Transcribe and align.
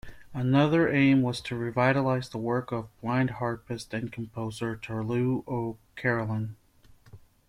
Another 0.33 0.89
aim 0.89 1.21
was 1.21 1.41
to 1.41 1.55
revitalize 1.55 2.29
the 2.29 2.39
work 2.39 2.71
of 2.71 2.87
blind 3.01 3.29
harpist 3.29 3.93
and 3.93 4.11
composer 4.11 4.75
Turlough 4.75 5.43
O'Carolan. 5.47 6.55